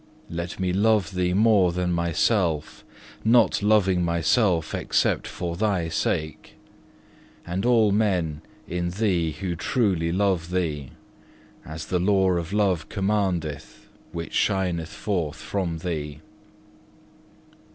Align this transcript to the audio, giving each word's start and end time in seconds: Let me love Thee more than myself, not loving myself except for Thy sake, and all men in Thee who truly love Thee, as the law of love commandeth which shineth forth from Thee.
Let 0.31 0.59
me 0.59 0.73
love 0.73 1.11
Thee 1.13 1.33
more 1.35 1.71
than 1.71 1.93
myself, 1.93 2.83
not 3.23 3.61
loving 3.61 4.03
myself 4.03 4.73
except 4.73 5.27
for 5.27 5.55
Thy 5.55 5.89
sake, 5.89 6.55
and 7.45 7.67
all 7.67 7.91
men 7.91 8.41
in 8.67 8.89
Thee 8.89 9.31
who 9.33 9.55
truly 9.55 10.11
love 10.11 10.49
Thee, 10.49 10.89
as 11.63 11.85
the 11.85 11.99
law 11.99 12.31
of 12.31 12.51
love 12.51 12.89
commandeth 12.89 13.89
which 14.11 14.33
shineth 14.33 14.89
forth 14.89 15.37
from 15.37 15.77
Thee. 15.77 16.21